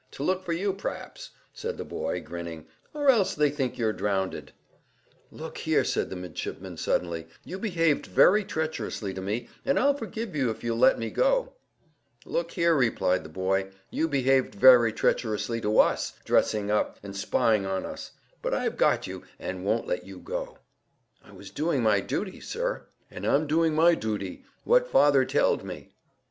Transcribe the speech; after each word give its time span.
To 0.13 0.23
look 0.23 0.43
for 0.43 0.51
you, 0.53 0.73
pr'aps," 0.73 1.29
said 1.53 1.77
the 1.77 1.85
boy 1.85 2.21
grinning, 2.21 2.65
"or 2.91 3.11
else 3.11 3.35
they 3.35 3.51
think 3.51 3.77
you're 3.77 3.93
drownded." 3.93 4.51
"Look 5.29 5.59
here," 5.59 5.83
said 5.83 6.09
the 6.09 6.15
midshipman 6.15 6.77
suddenly, 6.77 7.27
"you 7.45 7.59
behaved 7.59 8.07
very 8.07 8.43
treacherously 8.43 9.13
to 9.13 9.21
me, 9.21 9.47
but 9.63 9.77
I'll 9.77 9.93
forgive 9.93 10.35
you 10.35 10.49
if 10.49 10.63
you'll 10.63 10.79
let 10.79 10.97
me 10.97 11.11
go." 11.11 11.53
"Look 12.25 12.49
here," 12.49 12.73
replied 12.73 13.23
the 13.23 13.29
boy, 13.29 13.69
"you 13.91 14.07
behaved 14.07 14.55
very 14.55 14.91
treacherously 14.91 15.61
to 15.61 15.77
us, 15.77 16.13
dressing 16.25 16.71
up, 16.71 16.97
and 17.03 17.15
spying 17.15 17.67
on 17.67 17.85
us; 17.85 18.13
but 18.41 18.55
I've 18.55 18.77
got 18.77 19.05
you, 19.05 19.21
and 19.37 19.63
won't 19.63 19.85
let 19.85 20.03
you 20.03 20.17
go." 20.17 20.57
"I 21.23 21.31
was 21.31 21.51
doing 21.51 21.83
my 21.83 21.99
duty, 21.99 22.39
sir." 22.41 22.87
"And 23.11 23.23
I'm 23.23 23.45
doing 23.45 23.75
my 23.75 23.93
dooty 23.93 24.45
what 24.63 24.87
father 24.89 25.25
telled 25.25 25.63
me." 25.63 25.91